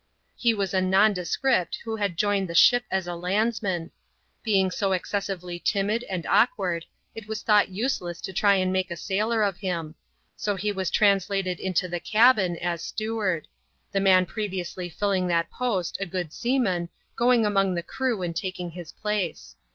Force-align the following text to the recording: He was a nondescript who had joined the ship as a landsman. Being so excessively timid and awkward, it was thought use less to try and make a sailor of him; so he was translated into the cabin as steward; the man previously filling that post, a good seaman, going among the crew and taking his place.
He 0.35 0.55
was 0.55 0.73
a 0.73 0.81
nondescript 0.81 1.77
who 1.85 1.95
had 1.97 2.17
joined 2.17 2.49
the 2.49 2.55
ship 2.55 2.85
as 2.89 3.05
a 3.05 3.13
landsman. 3.13 3.91
Being 4.43 4.71
so 4.71 4.93
excessively 4.93 5.59
timid 5.59 6.01
and 6.09 6.25
awkward, 6.25 6.85
it 7.13 7.27
was 7.27 7.43
thought 7.43 7.69
use 7.69 8.01
less 8.01 8.19
to 8.21 8.33
try 8.33 8.55
and 8.55 8.73
make 8.73 8.89
a 8.89 8.95
sailor 8.95 9.43
of 9.43 9.57
him; 9.57 9.93
so 10.35 10.55
he 10.55 10.71
was 10.71 10.89
translated 10.89 11.59
into 11.59 11.87
the 11.87 11.99
cabin 11.99 12.57
as 12.57 12.81
steward; 12.81 13.47
the 13.91 13.99
man 13.99 14.25
previously 14.25 14.89
filling 14.89 15.27
that 15.27 15.51
post, 15.51 15.97
a 16.01 16.07
good 16.07 16.33
seaman, 16.33 16.89
going 17.15 17.45
among 17.45 17.75
the 17.75 17.83
crew 17.83 18.23
and 18.23 18.35
taking 18.35 18.71
his 18.71 18.91
place. 18.91 19.55